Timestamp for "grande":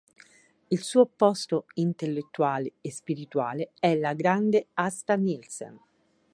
4.15-4.69